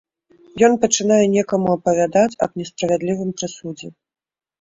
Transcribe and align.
Ён 0.67 0.73
пачынае 0.85 1.19
некаму 1.33 1.67
апавядаць 1.77 2.39
аб 2.47 2.51
несправядлівым 2.61 3.29
прысудзе. 3.41 3.87